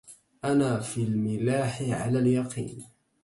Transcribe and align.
أنا 0.43 0.79
في 0.79 1.03
الملاح 1.03 1.81
على 1.81 2.19
اليقين 2.19 2.85